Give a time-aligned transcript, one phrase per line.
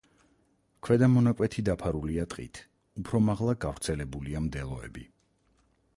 [0.87, 2.63] ქვედა მონაკვეთი დაფარულია ტყით,
[3.03, 5.09] უფრო მაღლა გავრცელებულია მდელოები.